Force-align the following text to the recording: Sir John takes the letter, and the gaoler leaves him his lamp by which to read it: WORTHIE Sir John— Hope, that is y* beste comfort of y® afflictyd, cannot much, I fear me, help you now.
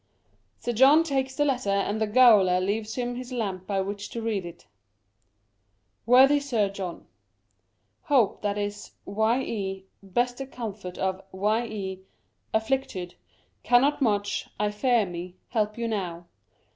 Sir 0.57 0.73
John 0.73 1.03
takes 1.03 1.35
the 1.35 1.45
letter, 1.45 1.69
and 1.69 2.01
the 2.01 2.07
gaoler 2.07 2.59
leaves 2.59 2.95
him 2.95 3.13
his 3.13 3.31
lamp 3.31 3.67
by 3.67 3.81
which 3.81 4.09
to 4.09 4.21
read 4.23 4.47
it: 4.47 4.65
WORTHIE 6.07 6.39
Sir 6.39 6.69
John— 6.69 7.05
Hope, 8.11 8.41
that 8.41 8.57
is 8.57 8.93
y* 9.05 9.83
beste 10.01 10.51
comfort 10.51 10.97
of 10.97 11.21
y® 11.31 11.99
afflictyd, 12.51 13.13
cannot 13.61 14.01
much, 14.01 14.49
I 14.59 14.71
fear 14.71 15.05
me, 15.05 15.35
help 15.49 15.77
you 15.77 15.87
now. 15.87 16.25